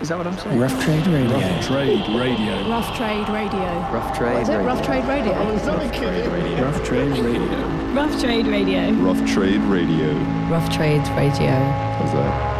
[0.00, 0.58] Is that what I'm saying?
[0.58, 1.38] Rough Trade Radio.
[1.38, 2.68] Rough Trade Radio.
[2.68, 3.60] Rough Trade Radio.
[3.92, 4.54] Rough Trade What is it?
[4.54, 5.32] Oh, rough Trade Radio.
[5.32, 6.64] Rough Trade Radio.
[6.64, 7.92] Rough Trade Radio.
[7.94, 8.90] Rough Trade Radio.
[8.92, 10.12] Rough Trade Radio.
[10.50, 11.52] Rough Trades Radio.
[11.52, 12.54] How's that?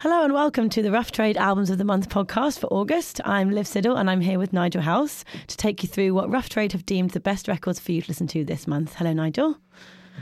[0.00, 3.20] Hello and welcome to the Rough Trade Albums of the Month podcast for August.
[3.24, 6.48] I'm Liv Siddle and I'm here with Nigel House to take you through what Rough
[6.48, 8.94] Trade have deemed the best records for you to listen to this month.
[8.94, 9.56] Hello, Nigel.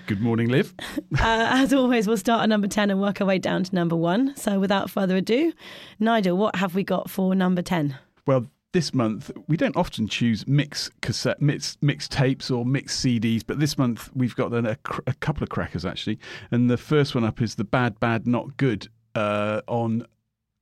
[0.07, 0.75] Good morning, Liv.
[1.19, 3.97] Uh, as always, we'll start at number 10 and work our way down to number
[3.97, 4.37] one.
[4.37, 5.53] So without further ado,
[5.99, 7.97] Nigel, what have we got for number 10?
[8.27, 13.43] Well, this month we don't often choose mix cassette, mix, mix tapes or mix CDs,
[13.47, 16.19] but this month we've got a, a couple of crackers actually.
[16.51, 20.07] And the first one up is the Bad Bad Not Good uh, on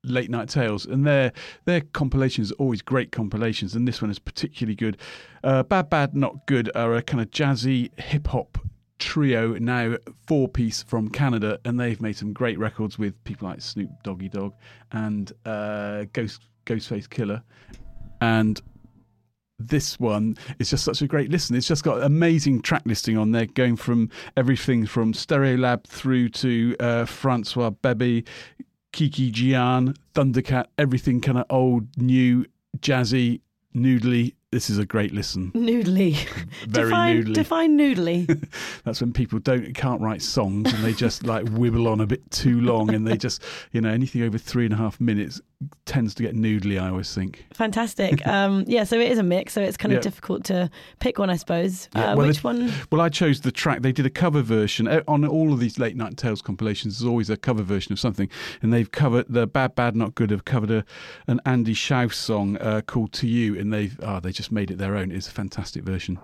[0.03, 1.33] Late Night Tales, and their
[1.65, 4.97] their compilations are always great compilations, and this one is particularly good.
[5.43, 8.59] Uh, Bad Bad Not Good are a kind of jazzy hip hop
[8.99, 13.61] trio now four piece from Canada, and they've made some great records with people like
[13.61, 14.53] Snoop Doggy Dogg
[14.91, 17.41] and uh, Ghost Ghostface Killah,
[18.21, 18.61] and
[19.59, 21.55] this one is just such a great listen.
[21.55, 26.75] It's just got amazing track listing on there, going from everything from Stereolab through to
[26.79, 28.27] uh, Francois Bebey,
[28.91, 32.45] Kiki Gyan, Thundercat, everything kind of old, new,
[32.79, 33.41] jazzy,
[33.75, 34.33] noodly.
[34.55, 35.51] This is a great listen.
[35.51, 36.15] Noodly.
[36.65, 37.33] Very define, noodly.
[37.33, 38.47] Define noodly.
[38.85, 42.31] That's when people don't can't write songs and they just like wibble on a bit
[42.31, 45.41] too long and they just you know anything over three and a half minutes
[45.85, 46.79] tends to get noodly.
[46.81, 47.45] I always think.
[47.53, 48.21] Fantastic.
[48.35, 50.01] Um, yeah, so it is a mix, so it's kind of Yeah.
[50.01, 51.89] difficult to pick one, I suppose.
[51.95, 52.71] Yeah, uh, well, which it- one?
[52.91, 53.81] Well, I chose the track.
[53.81, 56.99] They did a cover version Eh, on all of these late night tales compilations.
[56.99, 58.29] There's always a cover version of something,
[58.61, 60.85] and they've covered the Bad Bad Not Good have covered a,
[61.27, 64.77] an Andy Shauf song uh, called To You, and they've oh, they just made it
[64.77, 65.11] their own.
[65.11, 66.19] It's a fantastic version.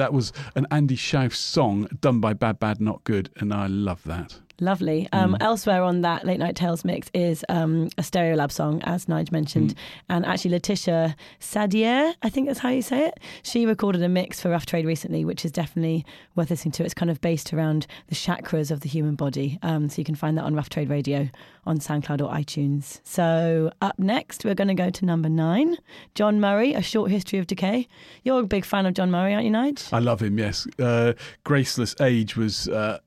[0.00, 4.02] That was an Andy Shauf song done by Bad Bad Not Good, and I love
[4.04, 4.40] that.
[4.60, 5.08] Lovely.
[5.12, 5.36] Um, Mm.
[5.40, 9.74] Elsewhere on that Late Night Tales mix is um, a Stereolab song, as Nige mentioned.
[9.74, 9.78] Mm.
[10.08, 14.40] And actually, Laetitia Sadier, I think that's how you say it, she recorded a mix
[14.40, 16.04] for Rough Trade recently, which is definitely
[16.36, 16.84] worth listening to.
[16.84, 19.58] It's kind of based around the chakras of the human body.
[19.62, 21.28] Um, so you can find that on Rough Trade Radio
[21.66, 23.00] on SoundCloud or iTunes.
[23.04, 25.76] So up next, we're going to go to number nine
[26.14, 27.86] John Murry, A Short History of Decay.
[28.24, 29.92] You're a big fan of John Murry, aren't you, Nige?
[29.92, 30.38] I love him.
[30.38, 31.12] Yes, uh,
[31.44, 32.98] Graceless Age was uh,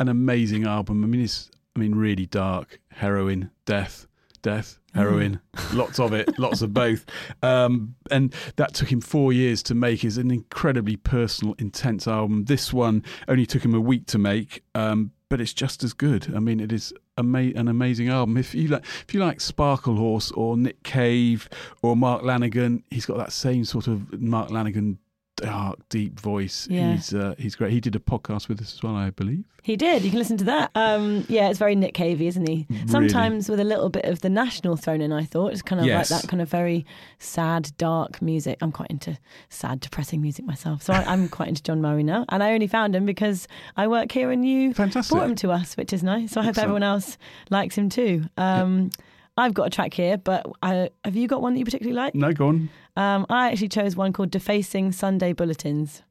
[0.00, 1.04] an amazing album.
[1.04, 4.08] I mean, it's I mean really dark, heroin, death,
[4.42, 5.40] death, heroin,
[5.72, 7.04] lots of it, lots of both.
[7.42, 10.04] Um, and that took him four years to make.
[10.04, 12.46] is an incredibly personal, intense album.
[12.46, 16.34] This one only took him a week to make, um, but it's just as good.
[16.34, 18.38] I mean, it is ama- an amazing album.
[18.38, 21.48] If you like, if you like Sparklehorse or Nick Cave
[21.82, 24.96] or Mark Lanegan, he's got that same sort of Mark Lanegan
[25.42, 26.66] dark, deep voice.
[26.70, 26.92] Yeah.
[26.94, 27.72] He's uh, he's great.
[27.72, 29.44] He did a podcast with us as well, I believe.
[29.62, 30.02] He did.
[30.02, 30.70] You can listen to that.
[30.74, 32.66] Um, yeah, it's very Nick Cavey, isn't he?
[32.86, 35.12] Sometimes with a little bit of the national thrown in.
[35.12, 36.10] I thought it's kind of Yes.
[36.10, 36.86] like that kind of very
[37.18, 38.56] sad, dark music.
[38.62, 39.18] I'm quite into
[39.50, 42.24] sad, depressing music myself, so I, I'm quite into John Murry now.
[42.30, 43.46] And I only found him because
[43.76, 45.14] I work here and you Fantastic.
[45.14, 46.32] brought him to us, which is nice.
[46.32, 46.64] So I hope Excellent.
[46.64, 47.18] everyone else
[47.50, 48.24] likes him too.
[48.38, 48.90] Um,
[49.40, 52.14] I've got a track here, but I, have you got one that you particularly like?
[52.14, 52.68] No, go on.
[52.96, 56.02] Um, I actually chose one called "Defacing Sunday Bulletins."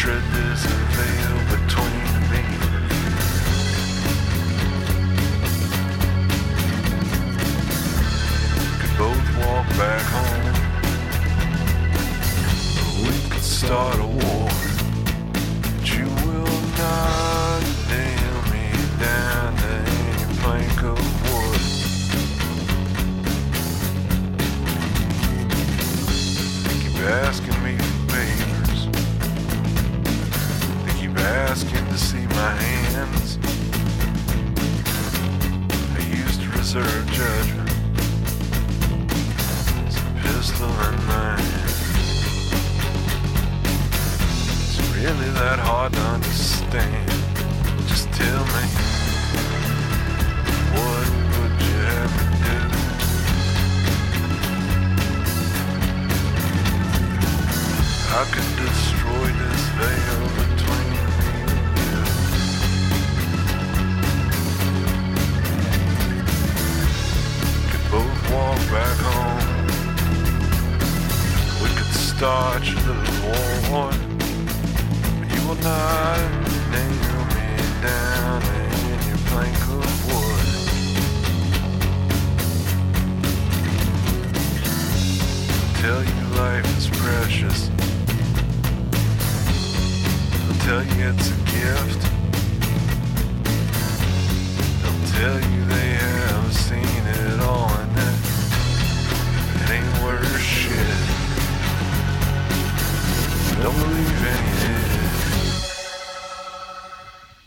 [0.00, 0.64] Shred this
[0.96, 2.42] veil between me.
[8.56, 10.54] We could both walk back home.
[13.06, 14.39] We could start a war.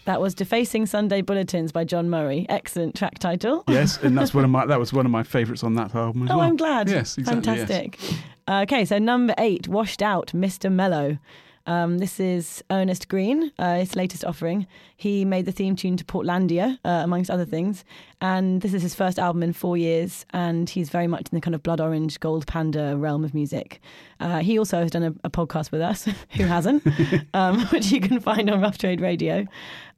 [0.06, 2.46] That was "Defacing Sunday Bulletins" by John Murry.
[2.50, 3.64] Excellent track title.
[3.70, 6.24] Yes, and that's one of my that was one of my favourites on that album
[6.24, 6.48] as Oh, well.
[6.48, 6.90] I'm glad.
[6.90, 7.54] Yes, exactly.
[7.56, 7.68] yes.
[7.70, 8.00] Fantastic.
[8.46, 10.70] Uh, okay, so number eight, Washed Out, Mr.
[10.70, 11.18] Mellow.
[11.66, 14.68] Um, this is Ernest Greene, uh, his latest offering.
[14.98, 17.86] He made the theme tune to Portlandia, uh, amongst other things.
[18.20, 20.26] And this is his first album in four years.
[20.32, 23.80] And he's very much in the kind of blood orange, gold panda realm of music.
[24.20, 26.86] Uh, he also has done a, a podcast with us, who hasn't,
[27.34, 29.46] um, which you can find on Rough Trade Radio.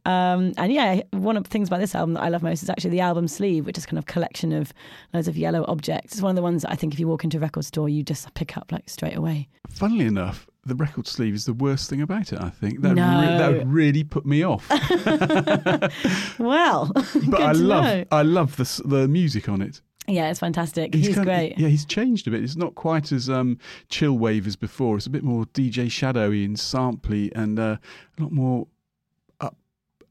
[0.05, 2.69] Um, and yeah, one of the things about this album that I love most is
[2.69, 4.71] actually the album sleeve, which is kind of collection of
[5.13, 6.13] loads of yellow objects.
[6.13, 7.89] It's one of the ones that I think if you walk into a record store,
[7.89, 9.47] you just pick up like straight away.
[9.71, 12.39] Funnily enough, the record sleeve is the worst thing about it.
[12.41, 13.37] I think that No.
[13.37, 14.67] that would really put me off.
[16.39, 16.91] Well,
[17.27, 18.05] But I love know.
[18.11, 19.81] I love the the music on it.
[20.07, 20.93] Yeah, it's fantastic.
[20.93, 21.57] He's, of- great.
[21.57, 22.43] yeah, he's changed a bit.
[22.43, 23.57] It's not quite as um,
[23.89, 24.97] chill wave as before.
[24.97, 27.77] It's a bit more DJ shadowy and sampley and uh,
[28.19, 28.67] a lot more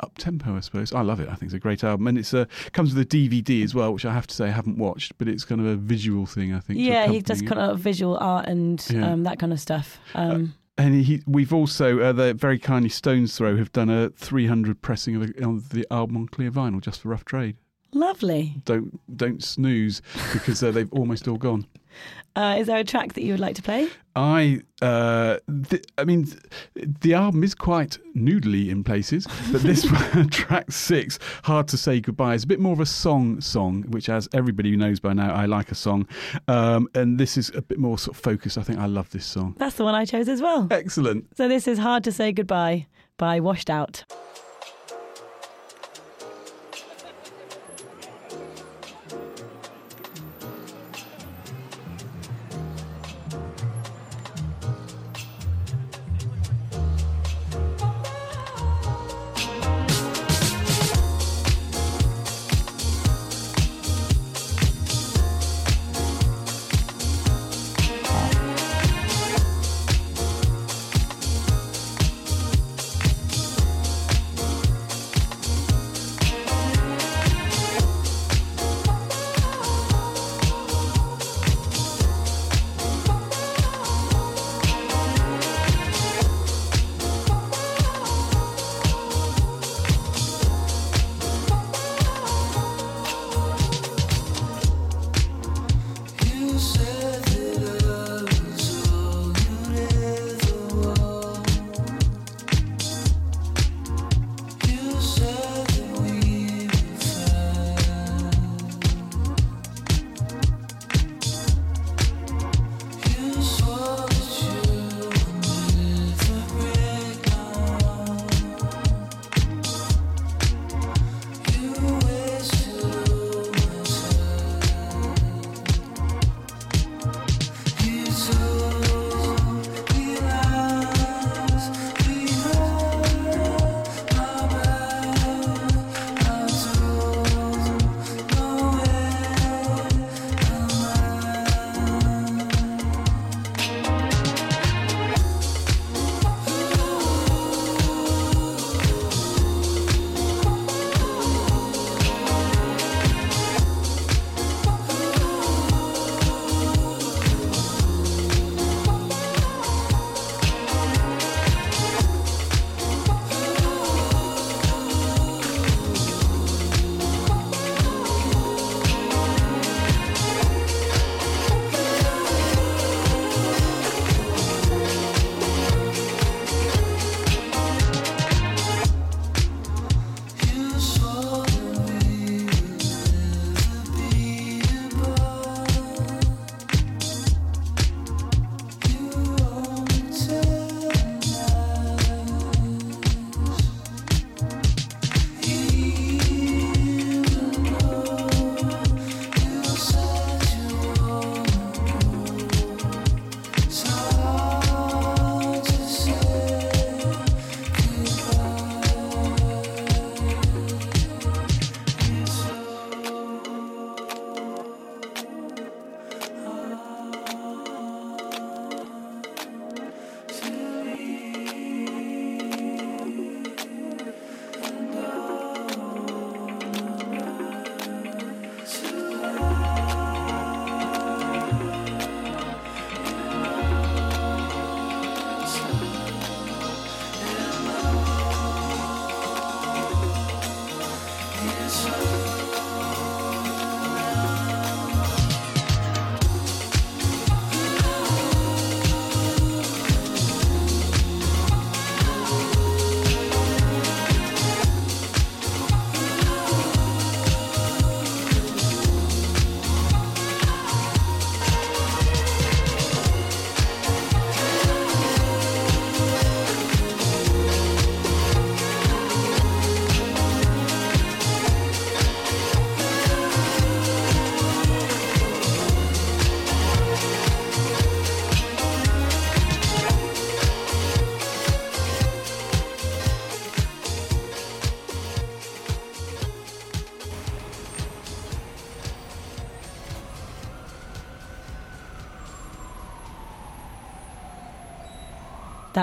[0.01, 0.93] up tempo, I suppose.
[0.93, 1.29] I love it.
[1.29, 3.93] I think it's a great album, and it's a comes with a DVD as well,
[3.93, 6.53] which I have to say I haven't watched, but it's kind of a visual thing.
[6.55, 6.79] I think.
[6.81, 9.13] Yeah, he does kind of visual art and Yeah.
[9.13, 9.99] um, that kind of stuff.
[10.15, 14.83] Um, And he, we've also, uh, the very kindly Stones Throw have done a 300
[14.83, 17.57] pressing of the, of the album on clear vinyl just for rough trade.
[17.93, 18.57] lovely.
[18.65, 21.67] Don't don't snooze because uh, they've almost all gone.
[22.37, 23.89] Uh, is there a track that you would like to play?
[24.17, 25.39] I, uh,
[25.69, 30.71] th- I mean, th- the album is quite noodly in places, but this one, track
[30.73, 34.29] six, "Hard to Say Goodbye," is a bit more of a song song, which, as
[34.33, 36.07] everybody who knows by now, I like a song,
[36.49, 38.59] um, and this is a bit more sort of focused.
[38.59, 39.55] I think I love this song.
[39.59, 40.67] That's the one I chose as well.
[40.71, 41.37] Excellent.
[41.37, 42.87] So this is Hard to Say Goodbye
[43.17, 44.05] by Washed Out.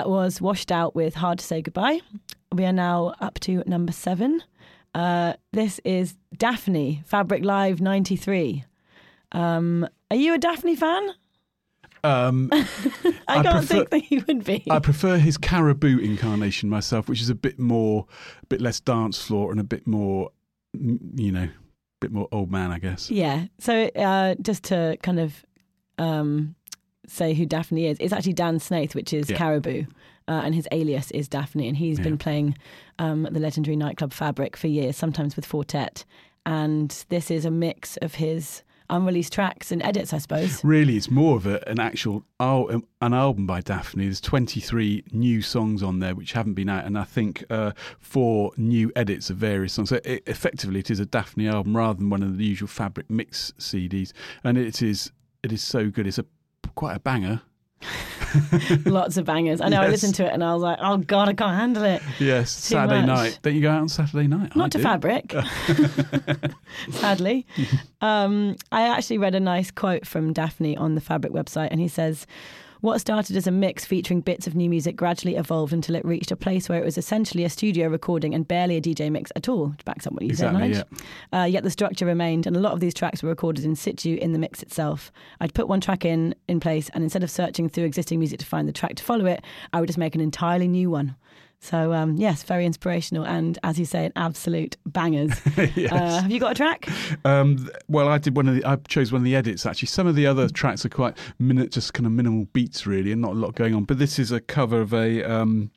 [0.01, 2.01] That was Washed Out with Hard to Say Goodbye.
[2.51, 4.41] we are now up to number seven.
[4.95, 8.65] Uh, this is Daphni, Fabric Live 93.
[9.31, 11.09] Um, are you a Daphni fan?
[12.03, 14.63] Um, I, I can't prefer- think that you would be.
[14.71, 18.07] I prefer his Caribou incarnation myself, which is a bit more,
[18.41, 20.31] a bit less dance floor and a bit more,
[20.75, 21.51] mm, you know, a
[21.99, 23.11] bit more old man, I guess.
[23.11, 23.45] Yeah.
[23.59, 25.45] So uh, just to kind of
[25.99, 26.55] um,
[27.11, 29.37] say who Daphni is, it's actually Dan Snaith, which is Yeah.
[29.37, 29.83] Caribou,
[30.27, 32.03] uh, and his alias is Daphni, and he's Yeah.
[32.05, 32.55] been playing
[32.99, 36.05] um, the legendary nightclub Fabric for years, sometimes with Four Tet.
[36.45, 40.63] And this is a mix of his unreleased tracks and edits, I suppose.
[40.63, 42.67] Really, it's more of a, an actual al-
[43.01, 44.03] an album by Daphni.
[44.03, 48.51] There's 23 new songs on there which haven't been out, and I think uh, four
[48.57, 49.89] new edits of various songs.
[49.89, 53.09] So it, effectively, it is a Daphni album rather than one of the usual Fabric
[53.09, 54.11] mix CDs,
[54.43, 55.11] and it is
[55.43, 56.05] it is so good.
[56.05, 56.25] It's a
[56.75, 57.41] quite a banger.
[58.85, 59.59] Lots of bangers.
[59.59, 59.81] I know.
[59.81, 62.55] I listened to it and I was like, "Oh God, I can't handle it." Yes,
[62.69, 63.07] Too Saturday much.
[63.07, 63.39] night.
[63.41, 64.51] Don't you go out on Saturday night?
[64.55, 64.83] I Not to do.
[64.83, 65.33] Fabric,
[66.91, 67.45] sadly.
[68.01, 71.87] Um, I actually read a nice quote from Daphni on the Fabric website, and he
[71.87, 72.25] says,
[72.81, 76.31] What started as a mix featuring bits of new music gradually evolved until it reached
[76.31, 79.47] a place where it was essentially a studio recording and barely a DJ mix at
[79.47, 81.03] all, which backs up what you Exactly, said, Nige.
[81.31, 84.17] Uh, yet the structure remained, and a lot of these tracks were recorded in situ
[84.19, 85.11] in the mix itself.
[85.39, 88.47] I'd put one track in in place, and instead of searching through existing music to
[88.47, 91.15] find the track to follow it, I would just make an entirely new one.
[91.63, 95.39] So um, yes, very inspirational, and as you say, an absolute bangers.
[95.75, 95.91] Yes.
[95.91, 96.87] uh, have you got a track?
[97.23, 98.65] Um, well, I did one of the.
[98.65, 99.87] I chose one of the edits actually.
[99.87, 103.21] Some of the other tracks are quite minute, just kind of minimal beats really, and
[103.21, 103.83] not a lot going on.
[103.83, 105.69] But this is a cover of a um,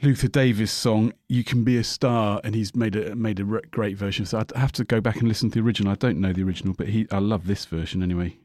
[0.00, 3.96] Luther Davis song, "You Can Be a Star," and he's made a made a great
[3.96, 4.26] version.
[4.26, 5.90] So I'd have to go back and listen to the original.
[5.90, 8.36] I don't know the original, but he I love this version anyway.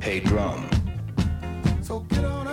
[0.00, 0.68] Hey drum.
[1.82, 2.45] So get on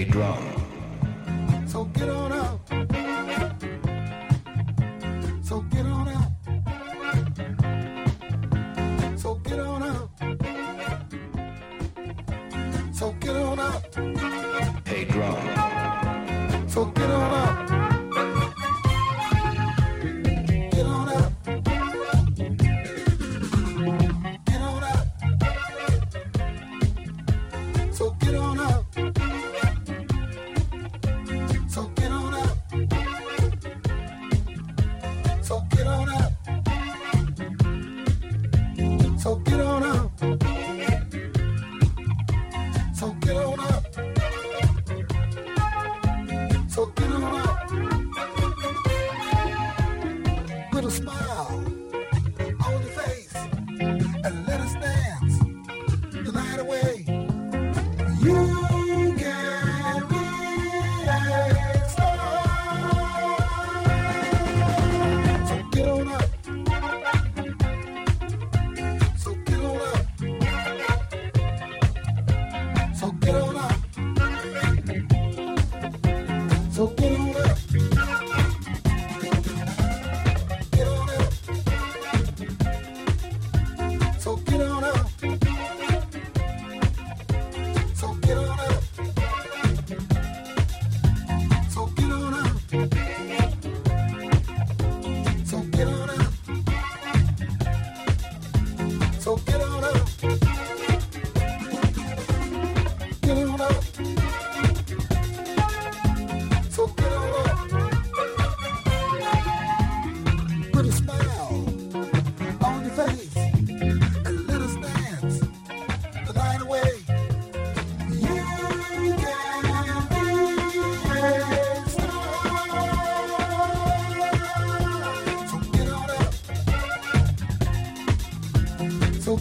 [0.00, 0.42] Hey drum.
[1.66, 2.68] So get on up.
[5.44, 6.32] So get on up.
[9.18, 10.10] So get on up.
[12.94, 13.94] So get on up.
[14.88, 15.36] Hey drum.
[16.66, 17.69] So get on up.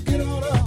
[0.06, 0.59] get on up.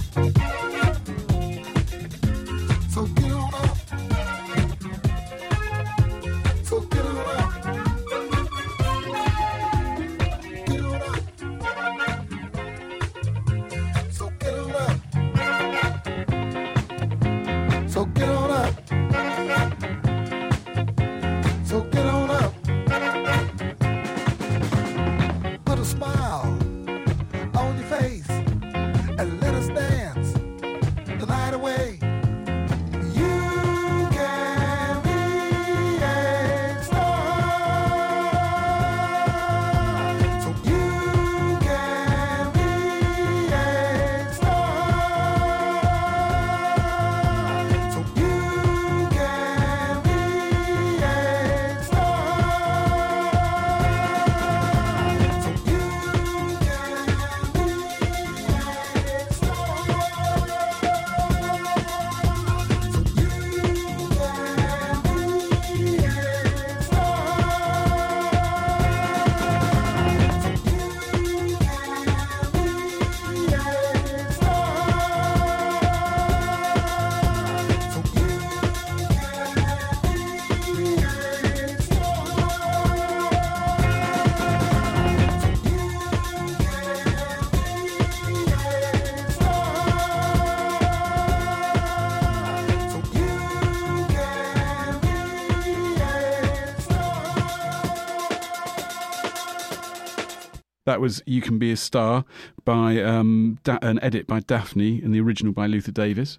[100.93, 102.23] That was "You Can Be a Star"
[102.65, 106.37] by um, da- an edit by Daphni and the original by Luther Davis.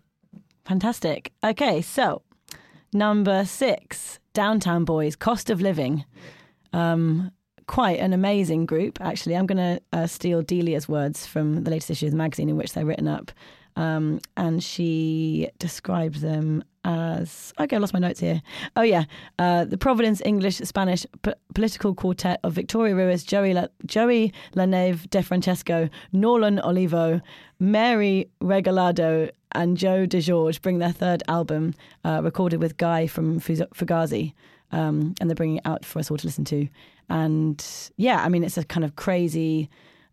[0.64, 1.32] Fantastic.
[1.42, 2.22] Okay, so
[2.92, 6.04] number six, Downtown Boys, Cost of Living.
[6.72, 7.32] Um,
[7.66, 9.36] quite an amazing group, actually.
[9.36, 12.56] I'm going to uh, steal Delia's words from the latest issue of the magazine in
[12.56, 13.32] which they're written up.
[13.74, 18.42] Um, and she described them as okay, I lost my notes here.
[18.76, 19.04] Oh yeah,
[19.38, 25.08] uh, the Providence English Spanish p- political quartet of Victoria Ruiz, Joey La- Joey Lanave
[25.10, 27.20] De Francesco, Norlan Olivo,
[27.58, 33.40] Mary Regalado, and Joe De DeGeorge bring their third album, uh, recorded with Guy from
[33.40, 34.32] Fugazi,
[34.72, 36.68] um, and they're bringing it out for us all to listen to.
[37.08, 37.64] And
[37.96, 39.68] yeah, I mean, it's a kind of crazy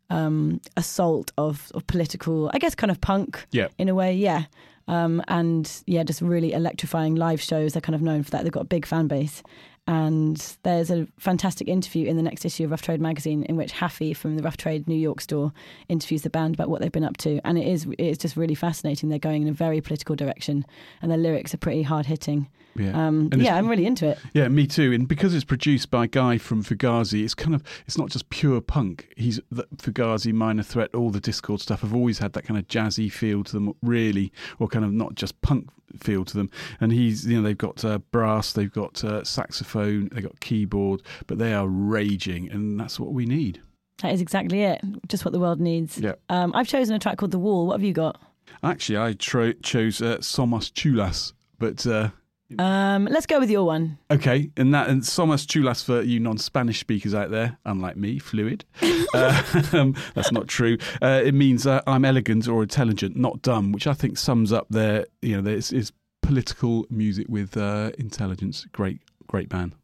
[0.09, 3.67] um, assault of, of political, I guess, kind of punk Yeah.
[3.77, 4.43] in a way, yeah.
[4.91, 7.71] Um, and yeah, just really electrifying live shows.
[7.71, 8.43] They're kind of known for that.
[8.43, 9.41] They've got a big fan base.
[9.87, 13.71] And there's a fantastic interview in the next issue of Rough Trade magazine in which
[13.71, 15.51] Haffy from the Rough Trade New York store
[15.89, 17.41] interviews the band about what they've been up to.
[17.43, 19.09] And it is it's just really fascinating.
[19.09, 20.65] They're going in a very political direction,
[21.01, 22.47] and their lyrics are pretty hard hitting.
[22.75, 23.07] Yeah.
[23.07, 24.19] Um, yeah, I'm really into it.
[24.33, 24.93] Yeah, me too.
[24.93, 28.61] And because it's produced by Guy from Fugazi, it's kind of it's not just pure
[28.61, 29.11] punk.
[29.17, 32.67] He's the Fugazi, Minor Threat, all the Dischord stuff have always had that kind of
[32.67, 36.49] jazzy feel to them, really, or kind of not just punk feel to them.
[36.79, 41.01] And he's you know they've got uh, brass, they've got uh, saxophone, they've got keyboard,
[41.27, 43.61] but they are raging, and that's what we need.
[44.01, 44.81] That is exactly it.
[45.07, 45.97] Just what the world needs.
[45.97, 46.13] Yeah.
[46.29, 47.67] Um, I've chosen a track called The Wall.
[47.67, 48.19] What have you got?
[48.63, 51.85] Actually, I tro- chose uh, Somos Chulas, but.
[51.85, 52.09] Uh,
[52.59, 53.97] Um, let's go with your one.
[54.09, 58.65] Okay, and that and Somos Chulas for you non-Spanish speakers out there, unlike me, fluid.
[59.13, 60.77] uh, um, that's not true.
[61.01, 64.67] Uh, it means uh, I'm elegant or intelligent, not dumb, which I think sums up
[64.69, 68.65] their you know this is political music with uh, intelligence.
[68.71, 69.75] Great, great band.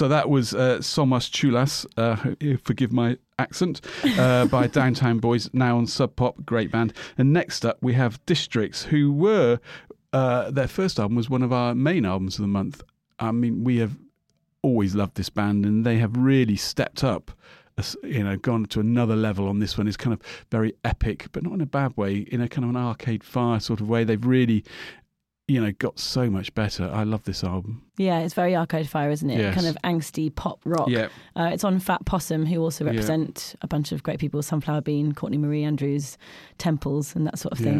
[0.00, 3.82] So that was uh, Somos Chulas, uh, forgive my accent,
[4.18, 6.94] uh, by Downtown Boys, now on Sub Pop, great band.
[7.18, 9.60] And next up, we have Districts, who were,
[10.14, 12.82] uh, their first album was one of our main albums of the month.
[13.18, 13.98] I mean, we have
[14.62, 17.30] always loved this band, and they have really stepped up.
[18.02, 19.86] You know, gone to another level on this one.
[19.86, 22.26] It's kind of very epic, but not in a bad way.
[22.30, 24.04] In a kind of an arcade fire sort of way.
[24.04, 24.64] They've really,
[25.50, 26.88] you know, got so much better.
[26.92, 27.82] I love this album.
[27.96, 29.38] Yeah, it's very Arcade Fire, isn't it?
[29.38, 29.54] Yes.
[29.54, 30.88] Kind of angsty pop rock.
[30.88, 31.08] Yeah.
[31.36, 32.90] Uh, it's on Fat Possum, who also Yeah.
[32.92, 36.16] represent a bunch of great people Sunflower Bean, Courtney Marie Andrews,
[36.58, 37.72] Temples, and that sort of Yeah.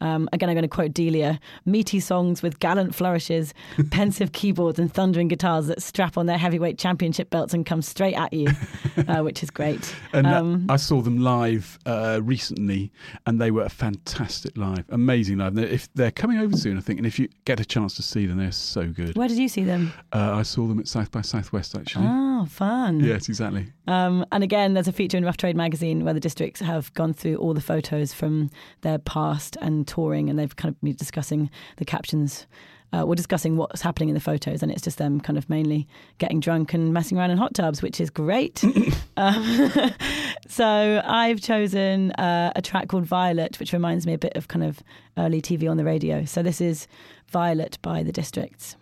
[0.00, 3.54] Um, again, I'm going to quote Delia meaty songs with gallant flourishes,
[3.90, 8.14] pensive keyboards, and thundering guitars that strap on their heavyweight championship belts and come straight
[8.14, 8.48] at you,
[9.08, 9.94] uh, which is great.
[10.12, 12.92] And uh, Um, I saw them live uh, recently,
[13.26, 15.56] and they were a fantastic live, amazing live.
[15.58, 18.26] If they're coming over soon, I think, and if you get a chance to see
[18.26, 19.16] them, they're so good.
[19.16, 19.92] where did you see them?
[20.12, 22.04] Uh, I saw them at South by Southwest actually.
[22.38, 23.00] Oh, fun.
[23.00, 23.66] Yes, exactly.
[23.86, 27.14] Um, and again, there's a feature in Rough Trade magazine where the districts have gone
[27.14, 28.50] through all the photos from
[28.82, 32.46] their past and touring, and they've kind of been discussing the captions.
[32.92, 35.88] Uh, we're discussing what's happening in the photos, and it's just them kind of mainly
[36.18, 38.62] getting drunk and messing around in hot tubs, which is great.
[39.16, 39.72] um,
[40.46, 44.64] so I've chosen uh, a track called Violet, which reminds me a bit of kind
[44.64, 44.82] of
[45.16, 46.26] early TV on the radio.
[46.26, 46.86] So this is
[47.30, 48.76] Violet by the Districts.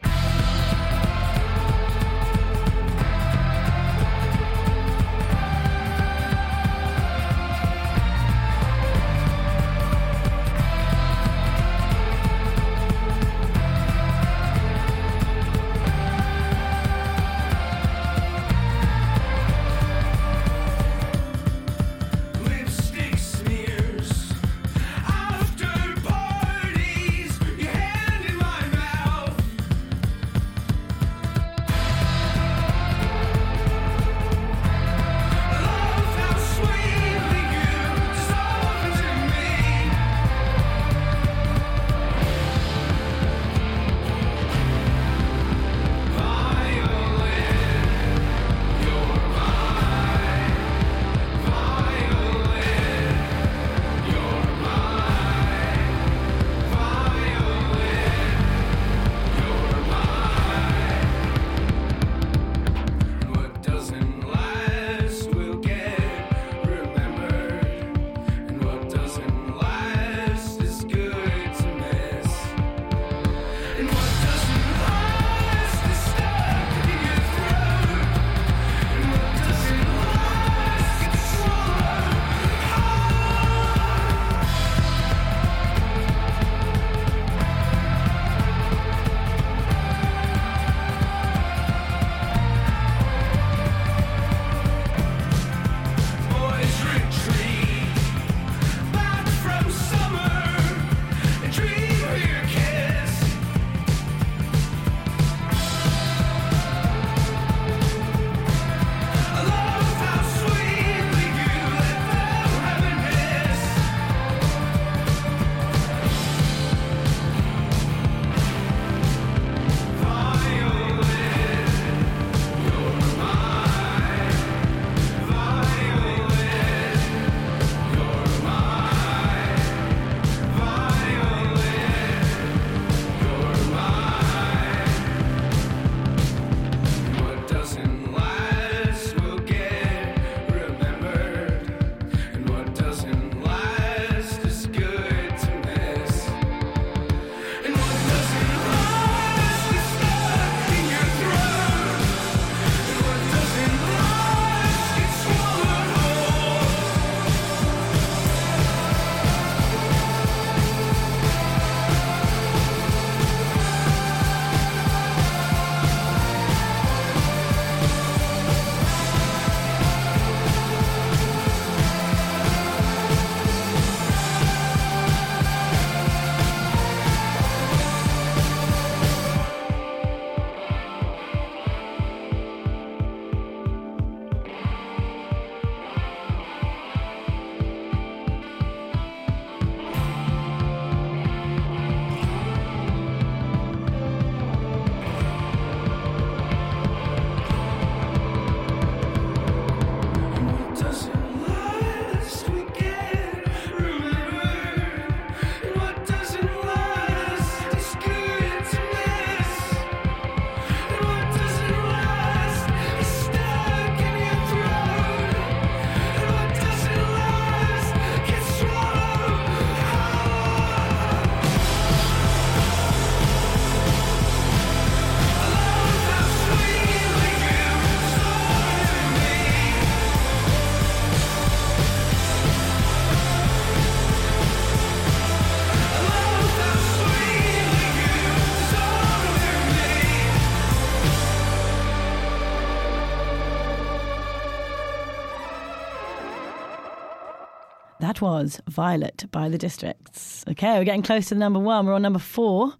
[248.25, 250.47] Was Violet by the Districts.
[250.49, 251.85] Okay, we're getting close to the number one.
[251.85, 252.73] We're on number four.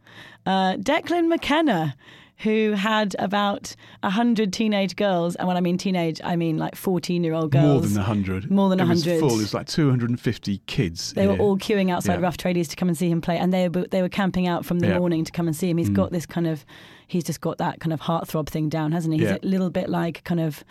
[0.47, 1.97] Uh, Declan McKenna,
[2.39, 5.37] who had about 100 teenage girls.
[5.37, 7.63] And when I mean teenage, I mean like 14 year old girls.
[7.65, 8.51] More than 100.
[8.51, 9.07] More than 100.
[9.07, 9.21] It was 100.
[9.21, 9.39] full.
[9.39, 11.13] It was like 250 kids.
[11.13, 12.21] They were all queuing outside Yeah.
[12.21, 14.47] Rough Trade East to come and see him play, and they were they were camping
[14.49, 14.95] out from the Yeah.
[14.97, 15.01] Mm.
[15.01, 15.77] morning to come and see him.
[15.77, 16.65] He's got this kind of,
[17.07, 19.21] he's just got that kind of heartthrob thing down, hasn't he?
[19.21, 19.37] He's Yeah.
[19.43, 20.65] a little bit like kind of,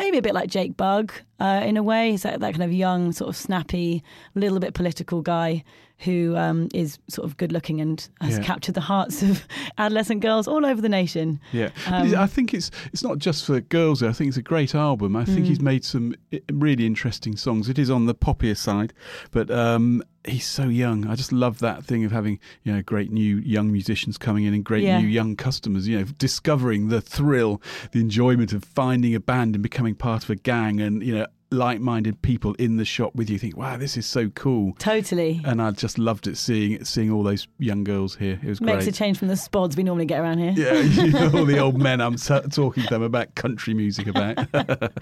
[0.00, 2.10] maybe a bit like Jake Bugg uh, in a way.
[2.12, 4.02] He's that, that kind of young, sort of snappy,
[4.34, 5.62] little bit political guy
[5.98, 8.42] who um, is sort of good looking and has Yeah.
[8.44, 9.46] captured the hearts of
[9.78, 11.38] adolescent girls all over the nation.
[11.52, 14.02] Yeah, Um, I think it's it's not just for girls.
[14.02, 15.14] I think it's a great album.
[15.14, 15.34] I Mm.
[15.34, 16.14] think he's made some
[16.50, 17.68] really interesting songs.
[17.68, 18.94] It is on the poppier side,
[19.30, 21.06] but um, he's so young.
[21.06, 24.54] I just love that thing of having you know great new young musicians coming in
[24.54, 25.00] and great Yeah.
[25.00, 25.88] new young customers.
[25.88, 27.60] You know, discovering the thrill,
[27.92, 31.26] the enjoyment of finding a band and becoming part of a gang, and you know.
[31.52, 35.40] Like-minded people in the shop with you think, "Wow, this is so cool!" Totally.
[35.44, 38.38] And I just loved it seeing seeing all those young girls here.
[38.40, 38.94] It was Makes great.
[38.94, 40.52] a change from the spods we normally get around here.
[40.56, 44.06] Yeah, you know, all the old men I'm t- talking to them about country music
[44.06, 44.38] about.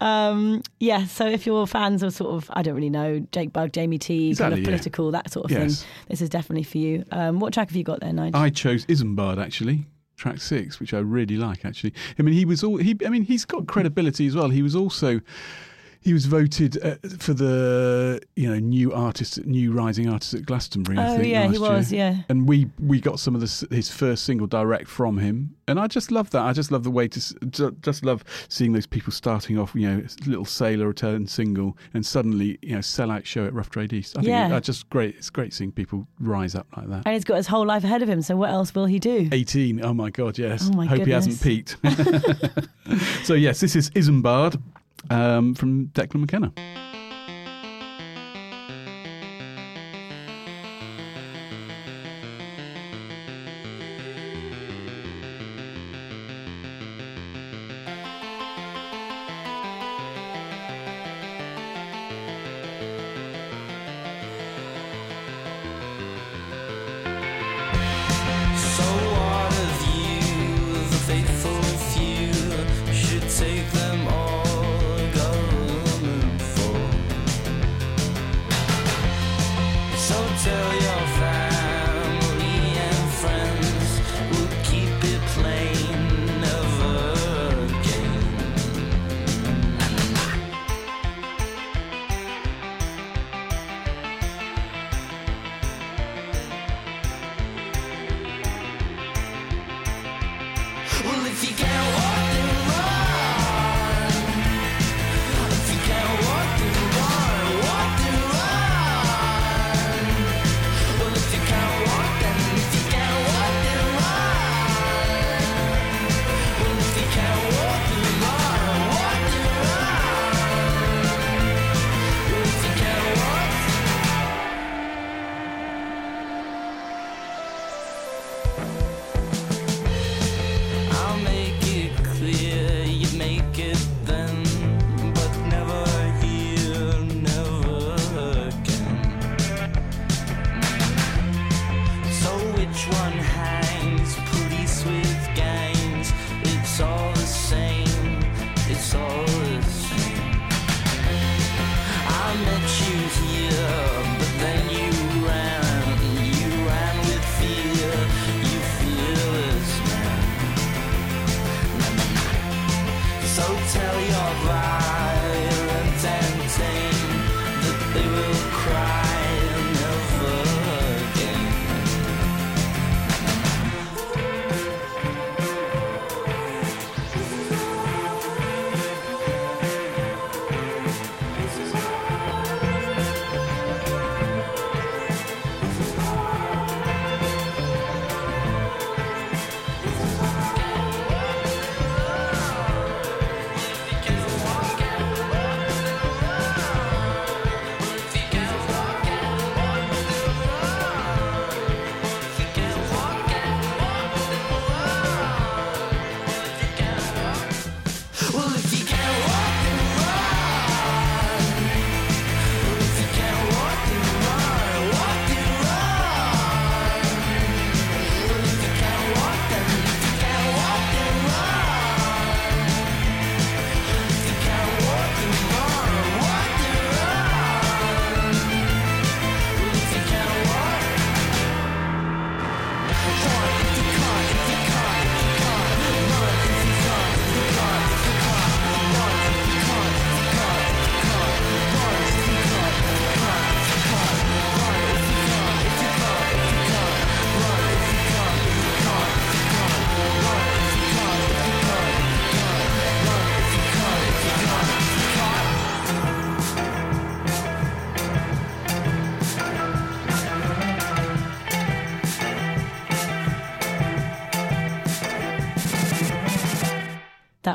[0.00, 3.72] Um, yeah, so if you're fans of sort of, I don't really know, Jake Bugg,
[3.72, 4.64] Jamie T, Exactly, kind of yeah.
[4.76, 5.80] political, that sort of Yes.
[5.82, 7.04] thing, this is definitely for you.
[7.10, 8.38] Um, what track have you got there, Nigel?
[8.38, 11.94] I chose Isambard actually, track six, which I really like actually.
[12.18, 12.96] I mean, he was all he.
[13.04, 14.48] I mean, he's got credibility as well.
[14.50, 15.20] He was also.
[16.04, 20.98] He was voted uh, for the you know new artist, new rising artist at Glastonbury.
[20.98, 22.12] I oh, think, yeah, he was, year.
[22.16, 22.22] yeah.
[22.28, 25.86] And we we got some of the, his first single direct from him, and I
[25.86, 26.42] just love that.
[26.42, 30.04] I just love the way to just love seeing those people starting off, you know,
[30.26, 34.16] little sailor return single, and suddenly you know sell out show at Rough Trade East.
[34.18, 34.46] I think Yeah.
[34.46, 35.16] it, that's just great.
[35.16, 37.02] It's great seeing people rise up like that.
[37.06, 39.28] And he's got his whole life ahead of him, so what else will he do?
[39.32, 39.82] 18.
[39.82, 40.68] Oh my God, yes.
[40.70, 41.76] Oh my Hope he hasn't peaked.
[43.24, 44.60] so, yes, this is Isambard
[45.10, 46.52] um, from Declan McKenna.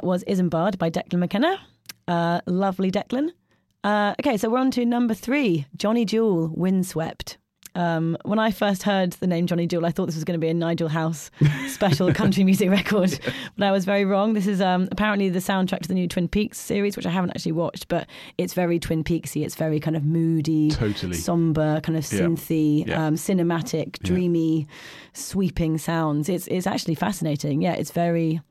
[0.10, 1.60] Was Isambard by Declan McKenna.
[2.08, 3.30] Uh, lovely Declan.
[3.84, 7.38] Uh, okay, so we're on to number three Johnny Jewel, Windswept.
[7.76, 10.44] Um, when I first heard the name Johnny Jewel, I thought this was going to
[10.44, 11.30] be a Nigel House
[11.68, 13.18] special country music record,
[13.56, 14.34] but I was very wrong.
[14.34, 17.30] This is um, apparently the soundtrack to the new Twin Peaks series, which I haven't
[17.30, 18.08] actually watched, but
[18.40, 19.46] it's very Twin Peaksy.
[19.46, 21.14] It's very kind of moody, Totally.
[21.14, 23.06] somber, kind of synthy, Yeah.
[23.06, 24.08] um, cinematic, Yeah.
[24.08, 24.68] dreamy,
[25.14, 26.28] sweeping sounds.
[26.28, 27.62] It's it's actually fascinating.
[27.62, 28.42] Yeah, it's very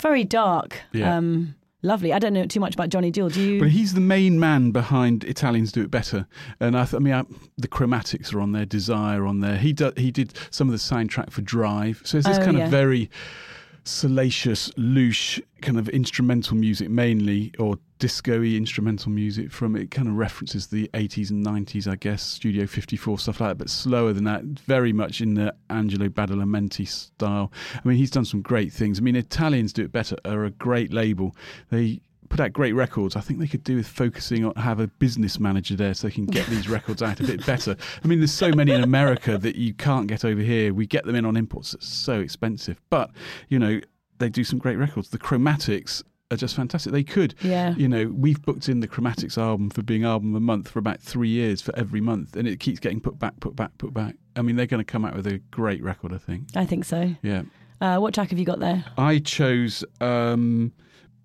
[0.00, 0.80] very dark.
[0.92, 1.16] Yeah.
[1.16, 2.12] Um, lovely.
[2.12, 3.28] I don't know too much about Johnny Jewel.
[3.30, 3.58] Do you?
[3.60, 6.26] But he's the main man behind Italians Do It Better,
[6.60, 7.24] and I, th- I mean, I,
[7.56, 9.56] the Chromatics are on there, Desire on there.
[9.56, 12.58] He do, he did some of the soundtrack for Drive, so it's this Oh, kind
[12.58, 12.64] yeah.
[12.64, 13.10] of very
[13.84, 19.90] salacious, louche kind of instrumental music mainly, or disco-y instrumental music from it.
[19.90, 23.70] Kind of references the 80s and 90s, I guess, Studio 54 stuff like that, but
[23.70, 24.42] slower than that.
[24.44, 27.52] Very much in the Angelo Badalamenti style.
[27.74, 28.98] I mean, he's done some great things.
[28.98, 31.34] I mean, Italians Do It Better are a great label.
[31.70, 33.16] They put out great records.
[33.16, 36.14] I think they could do with focusing on have a business manager there so they
[36.14, 37.76] can get these records out a bit better.
[38.02, 40.74] I mean, there's so many in America that you can't get over here.
[40.74, 41.74] We get them in on imports.
[41.74, 43.10] It's so expensive, but
[43.48, 43.80] you know
[44.18, 45.10] they do some great records.
[45.10, 46.92] The Chromatics are just fantastic.
[46.92, 47.74] They could, Yeah.
[47.76, 50.78] you know, we've booked in the Chromatics album for being album of the month for
[50.78, 53.94] about three years for every month, and it keeps getting put back, put back, put
[53.94, 54.16] back.
[54.36, 56.12] I mean, they're going to come out with a great record.
[56.12, 56.48] I think.
[56.54, 57.14] I think so.
[57.22, 57.42] Yeah.
[57.80, 58.84] Uh, what track have you got there?
[58.98, 60.72] I chose um,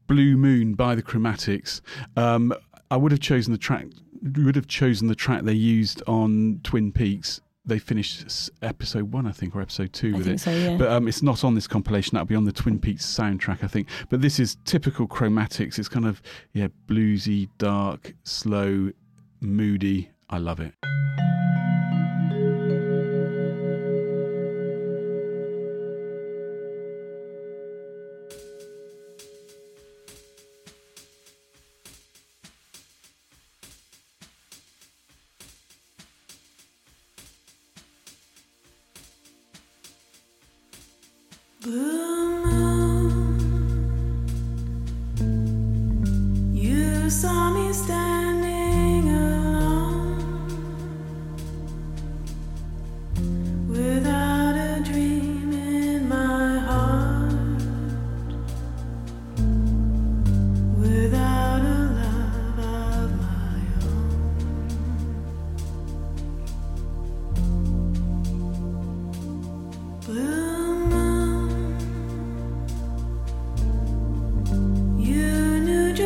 [0.07, 1.81] Blue Moon by the Chromatics.
[2.15, 2.53] Um,
[2.89, 3.87] I would have chosen the track.
[4.21, 7.41] Would have chosen the track they used on Twin Peaks.
[7.65, 10.39] They finished episode one, I think, or episode two I with it.
[10.41, 10.75] so, yeah.
[10.75, 12.15] But um, it's not on this compilation.
[12.15, 13.87] That'll be on the Twin Peaks soundtrack, I think.
[14.09, 15.79] But this is typical Chromatics.
[15.79, 16.21] It's kind of
[16.53, 18.91] yeah, bluesy, dark, slow,
[19.39, 20.09] moody.
[20.29, 20.73] I love it.
[41.65, 42.02] You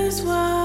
[0.07, 0.56] You knew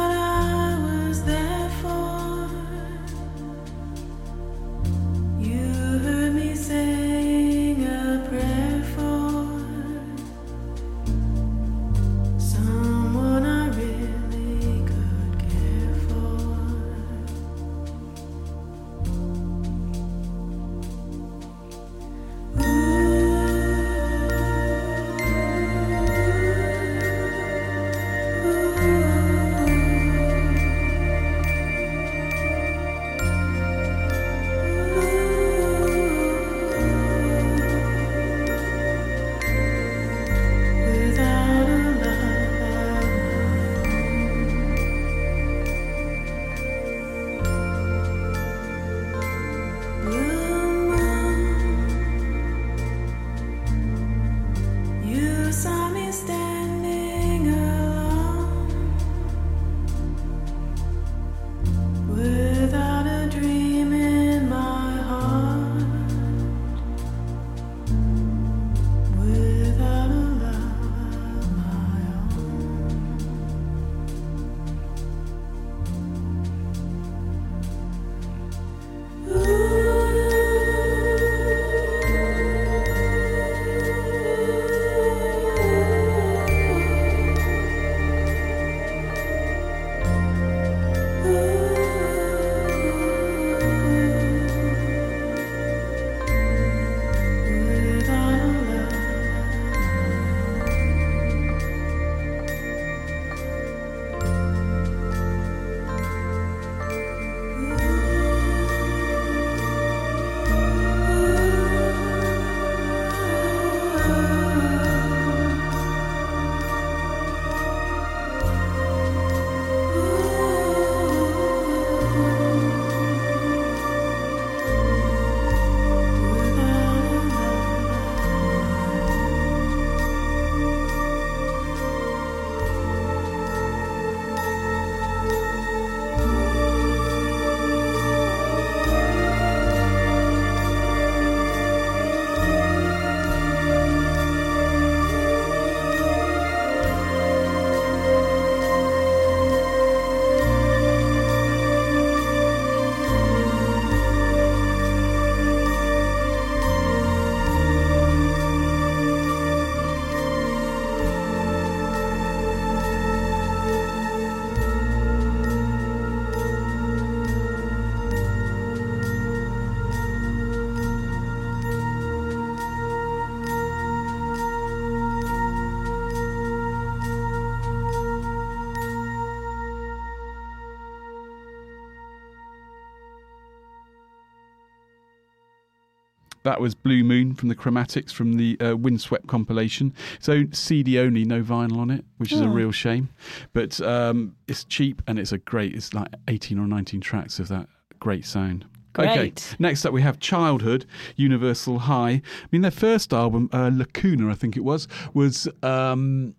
[186.44, 189.94] That was Blue Moon from the Chromatics from the uh, Windswept compilation.
[190.20, 192.48] So CD only, no vinyl on it, which is a Oh.
[192.48, 193.08] real shame.
[193.52, 195.74] But um, it's cheap and it's a great.
[195.74, 197.68] It's like 18 or 19 tracks of that
[198.00, 198.64] great sound.
[198.98, 199.14] Okay.
[199.16, 199.56] Great.
[199.58, 200.84] Next up, we have Childhood,
[201.16, 202.10] Universal High.
[202.10, 206.34] I mean, their first album, uh, Lacuna, I think it was, was um,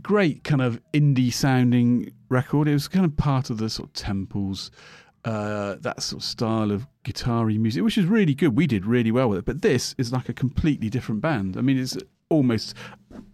[0.00, 2.68] great kind of indie sounding record.
[2.68, 4.70] It was kind of part of the sort of temples,
[5.24, 8.56] uh, that sort of style of guitar-y music, which is really good.
[8.56, 9.44] We did really well with it.
[9.44, 11.56] But this is like a completely different band.
[11.56, 11.96] I mean, it's
[12.28, 12.74] almost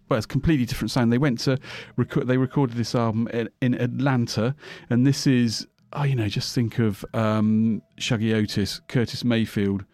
[0.09, 1.11] well, it's completely different sound.
[1.11, 1.57] They went to
[1.95, 2.27] record.
[2.27, 4.55] They recorded this album in, in Atlanta,
[4.89, 9.85] and this is oh, you know, just think of um, Shuggie Otis, Curtis Mayfield,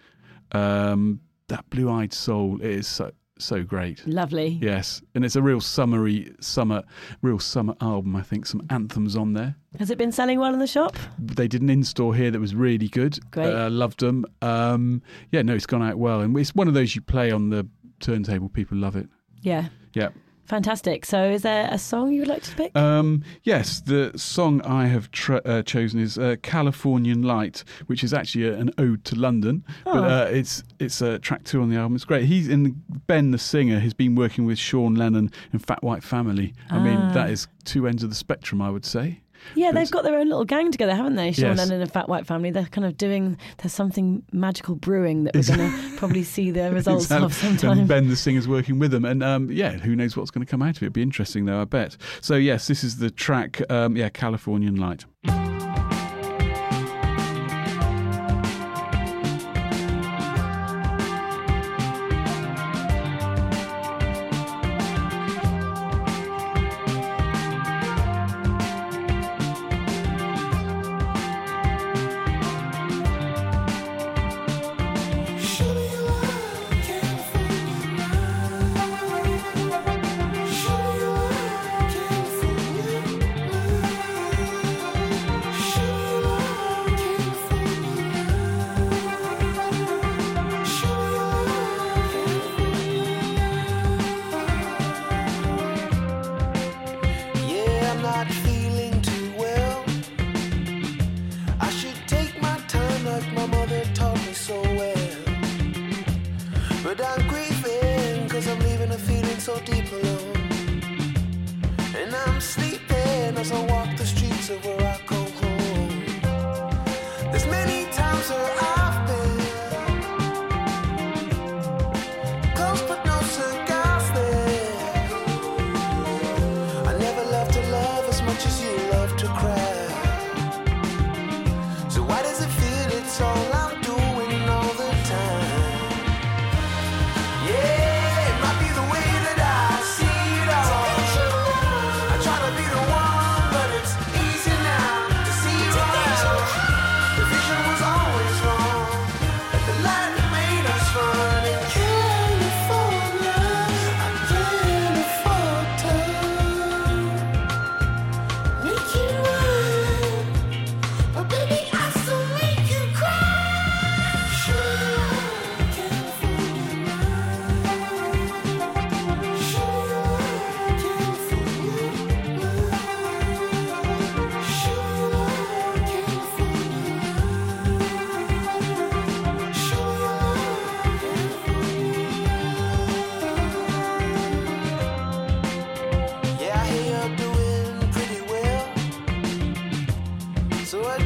[0.51, 4.05] um, that blue-eyed soul is so so great.
[4.07, 4.57] Lovely.
[4.61, 6.83] Yes, and it's a real summery summer,
[7.21, 8.15] real summer album.
[8.15, 9.55] I think some anthems on there.
[9.79, 10.95] Has it been selling well in the shop?
[11.19, 13.19] They did an in-store here that was really good.
[13.31, 13.53] Great.
[13.53, 14.25] uh, loved them.
[14.41, 17.49] Um, yeah, no, it's gone out well, and it's one of those you play on
[17.49, 17.67] the
[17.99, 18.49] turntable.
[18.49, 19.07] People love it.
[19.41, 19.67] Yeah.
[19.93, 20.09] Yeah.
[20.45, 21.05] Fantastic.
[21.05, 22.75] So, is there a song you would like to pick?
[22.77, 28.13] Um, yes, the song I have tr- uh, chosen is uh, "Californian Light," which is
[28.13, 29.63] actually a, an ode to London.
[29.83, 30.03] But Oh.
[30.03, 31.95] uh, it's it's uh, track two on the album.
[31.95, 32.25] It's great.
[32.25, 36.53] He's in Ben, the singer, has been working with Sean Lennon and Fat White Family.
[36.69, 37.11] I mean, Ah.
[37.13, 39.21] that is two ends of the spectrum, I would say.
[39.53, 41.31] Yeah, they've got their own little gang together, haven't they?
[41.31, 41.57] Sean Yes.
[41.59, 42.49] Lennon and Fat White Family.
[42.51, 43.37] They're kind of doing.
[43.57, 47.25] There's something magical brewing that we're going to probably see the results Exactly.
[47.27, 47.79] of sometime.
[47.79, 50.49] And Ben, the singer's working with them, and um, yeah, who knows what's going to
[50.49, 50.85] come out of it?
[50.87, 51.61] It'd be interesting, though.
[51.61, 51.97] I bet.
[52.21, 53.61] So yes, this is the track.
[53.71, 55.05] Um, yeah, Californian Light.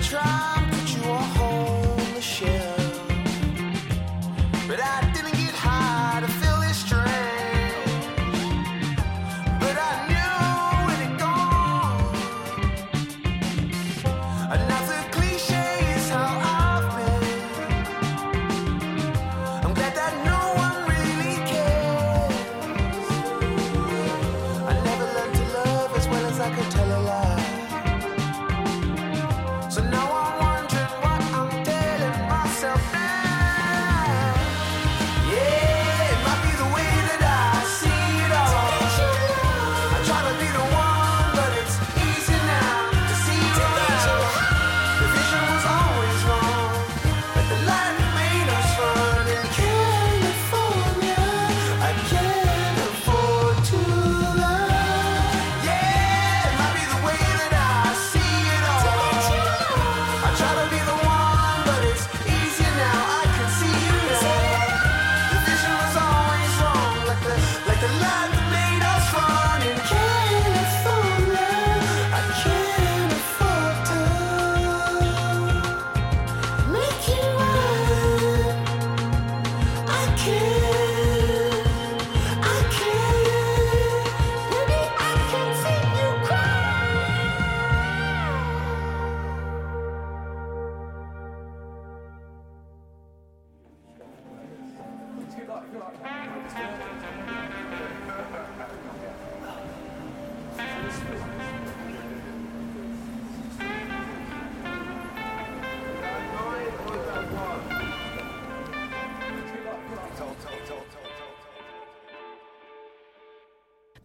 [0.02, 0.29] Try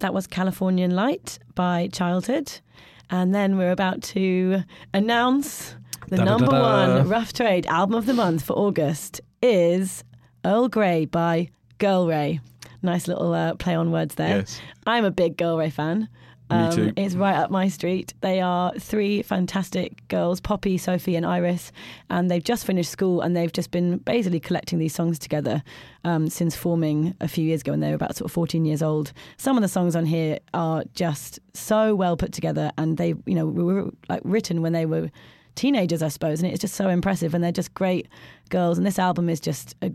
[0.05, 2.61] That was Californian Light by Childhood.
[3.09, 5.77] And then we're about to announce
[6.09, 6.97] the number Da-da-da-da.
[6.99, 10.05] one Rough Trade album of the month for August is
[10.45, 11.49] Earl Grey by
[11.79, 12.41] Girl Ray.
[12.83, 14.41] Nice little uh, play on words there.
[14.41, 14.61] Yes.
[14.87, 16.11] I'm a big Girl Ray fan.
[16.55, 16.93] Um.
[16.97, 18.15] It's right up my street.
[18.21, 21.73] They are three fantastic girls, Poppy, Sophie, and Iris,
[22.11, 25.63] and they've just finished school and they've just been basically collecting these songs together
[26.05, 28.83] um, since forming a few years ago and they were about sort of 14 years
[28.83, 29.13] old.
[29.37, 33.35] Some of the songs on here are just so well put together, and they, you
[33.35, 35.11] know, were like written when they were
[35.55, 37.35] teenagers, I suppose, and it's just so impressive.
[37.35, 38.09] And they're just great
[38.49, 38.77] girls.
[38.79, 39.93] And this album is just a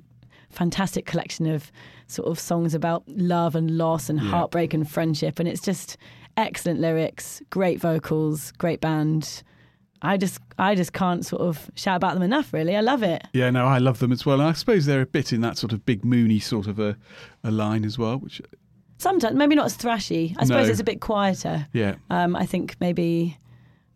[0.49, 1.72] fantastic collection of
[2.07, 4.30] sort of songs about love and loss and Yeah.
[4.30, 5.38] heartbreak and friendship.
[5.39, 5.97] And it's just
[6.40, 9.44] excellent lyrics, great vocals, great band.
[10.02, 12.54] I just, I just can't sort of shout about them enough.
[12.54, 13.24] Really, I love it.
[13.34, 14.40] Yeah, no, I love them as well.
[14.40, 16.98] And I suppose they're a bit in that sort of big moony sort of a,
[17.44, 18.42] a line as well, which
[18.98, 20.36] Sometimes maybe not as thrashy.
[20.38, 20.72] I suppose No.
[20.72, 21.68] it's a bit quieter.
[21.74, 23.38] yeah, Um, I think maybe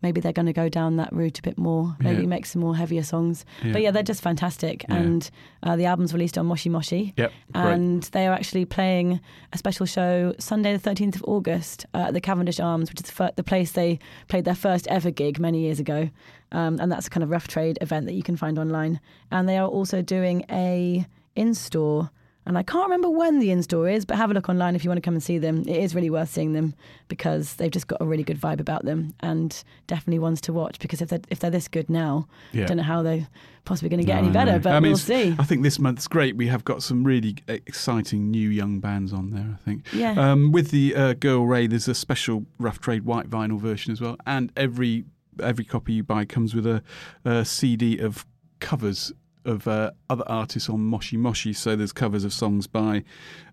[0.04, 1.96] maybe they're going to go down that route a bit more.
[1.98, 2.28] Maybe Yeah.
[2.28, 3.44] make some more heavier songs.
[3.64, 3.72] Yeah.
[3.72, 4.84] But yeah, they're just fantastic.
[4.88, 4.96] Yeah.
[4.96, 5.30] And
[5.64, 7.14] uh, the album's released on Moshi Moshi.
[7.16, 7.64] Yep, great.
[7.72, 9.18] And they are actually playing
[9.52, 13.06] a special show Sunday, the 13th of August uh, at the Cavendish Arms, which is
[13.06, 13.98] the, fir- the place they
[14.28, 16.10] played their first ever gig many years ago.
[16.52, 19.00] Um, and that's a kind of rough trade event that you can find online.
[19.32, 22.10] And they are also doing a in store.
[22.46, 24.84] And I can't remember when the in store is, but have a look online if
[24.84, 25.60] you want to come and see them.
[25.62, 26.74] It is really worth seeing them
[27.08, 30.78] because they've just got a really good vibe about them and definitely ones to watch
[30.78, 32.64] because if they're, if they're this good now, Yeah.
[32.64, 33.26] I don't know how they're
[33.64, 35.34] possibly going to get No, any better, but I mean, we'll see.
[35.38, 36.36] I think this month's great.
[36.36, 39.48] We have got some really exciting new young bands on there.
[39.54, 39.86] I think.
[39.92, 40.12] Yeah.
[40.12, 44.00] Um, with the uh, Girl Ray, there's a special Rough Trade white vinyl version as
[44.02, 45.04] well, and every
[45.42, 46.82] every copy you buy comes with a,
[47.24, 48.26] a CD of
[48.60, 49.12] covers
[49.44, 51.52] of uh, other artists on Moshi Moshi.
[51.52, 53.04] So there's covers of songs by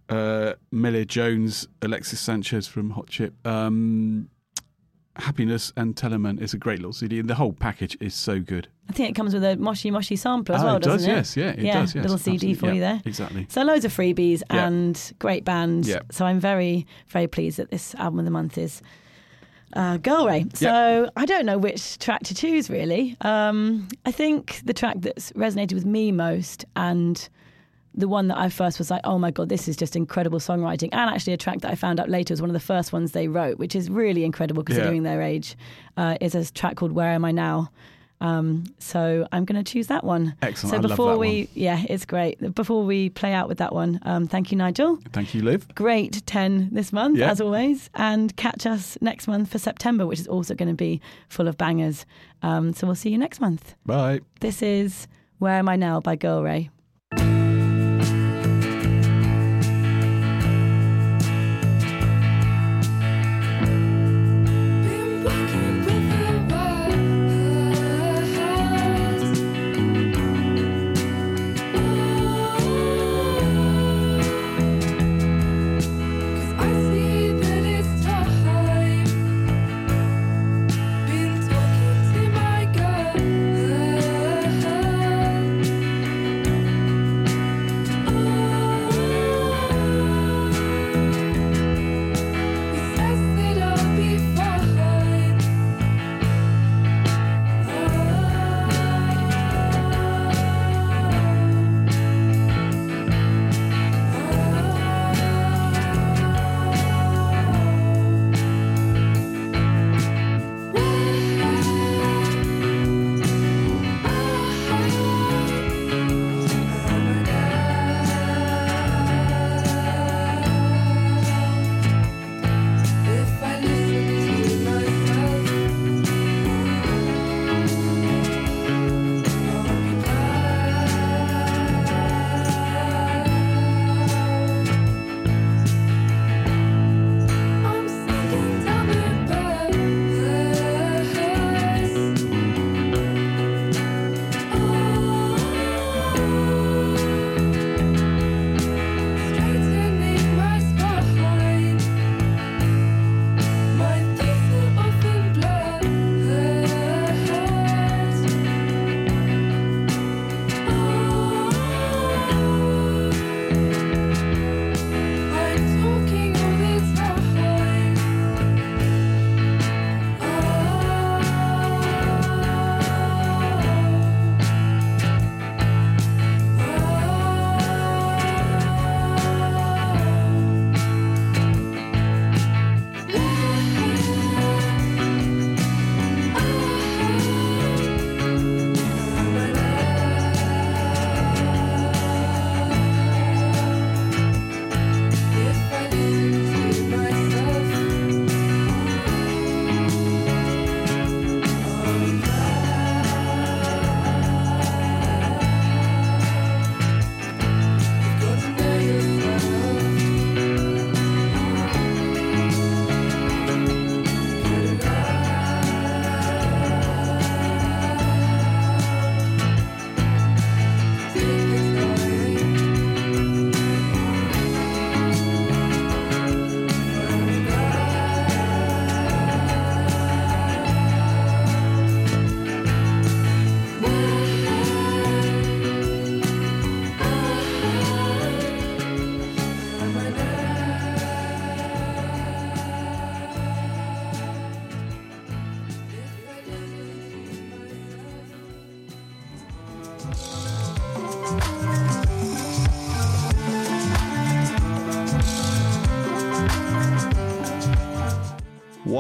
[0.10, 3.34] uh, Melia Jones, Alexis Sanchez from Hot Chip.
[3.48, 4.30] Um,
[5.18, 8.70] Happyness and Teleman is a great little CD, and the whole package is so good.
[8.90, 11.10] I think it comes with a Moshi Moshi sampler as Ah, well, it does, doesn't
[11.12, 11.14] it?
[11.16, 13.02] yes, yeah, it yeah, does, yes, little CD for yeah, you there.
[13.06, 13.46] exactly.
[13.50, 14.68] So loads of freebies Yeah.
[14.68, 15.90] and great bands.
[15.90, 16.00] Yeah.
[16.12, 18.82] So I'm very, very pleased that this album of the month is
[19.74, 20.46] uh, Girl Ray.
[20.54, 23.16] So I don't know which track to choose really.
[23.22, 27.28] Um, I think the track that's resonated with me most and
[27.94, 30.90] the one that I first was like, oh my God, this is just incredible songwriting.
[30.94, 33.12] And actually, a track that I found out later was one of the first ones
[33.12, 35.58] they wrote, which is really incredible considering their age,
[35.98, 37.70] uh, is a track called Where Am I Now?
[38.22, 40.36] Um, so I'm going to choose that one.
[40.42, 40.76] Excellent.
[40.84, 41.48] So before we, one.
[41.56, 42.54] yeah, it's great.
[42.56, 45.00] Before we play out with that one, um, thank you, Nigel.
[45.12, 45.68] Thank you, Liv.
[45.76, 47.32] Great 10 this month, Yeah.
[47.32, 47.90] as always.
[47.96, 51.58] And catch us next month for September, which is also going to be full of
[51.58, 52.06] bangers.
[52.44, 53.74] Um, so we'll see you next month.
[53.86, 54.22] Bye.
[54.40, 55.08] This is
[55.40, 56.70] Where Am I Now by Girl Ray.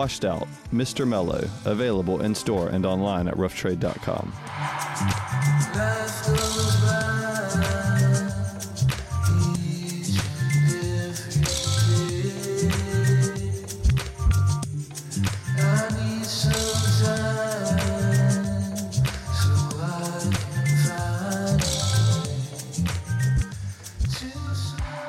[0.02, 1.08] Washed Out, Mr.
[1.08, 4.34] Mellow, available in store and online at roughtrade.com.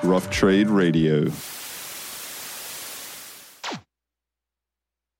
[0.03, 1.31] Rough Trade Radio.